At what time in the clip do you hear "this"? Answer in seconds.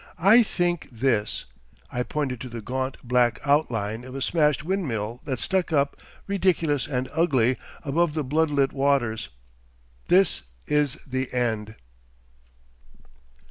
0.91-1.45